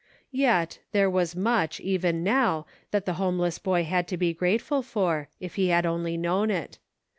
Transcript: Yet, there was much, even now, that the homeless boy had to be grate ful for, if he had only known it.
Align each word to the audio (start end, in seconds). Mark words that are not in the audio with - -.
Yet, 0.31 0.79
there 0.93 1.11
was 1.11 1.35
much, 1.35 1.79
even 1.79 2.23
now, 2.23 2.65
that 2.89 3.05
the 3.05 3.13
homeless 3.21 3.59
boy 3.59 3.83
had 3.83 4.07
to 4.07 4.17
be 4.17 4.33
grate 4.33 4.63
ful 4.63 4.81
for, 4.81 5.29
if 5.39 5.57
he 5.61 5.67
had 5.67 5.85
only 5.85 6.17
known 6.17 6.49
it. 6.49 6.79